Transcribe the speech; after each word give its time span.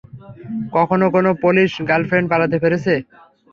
কখনো 0.75 1.05
কোন 1.13 1.25
Polish 1.41 1.71
girlfriend 1.89 2.27
পালাতে 2.31 2.57
পেরেছে? 2.63 2.93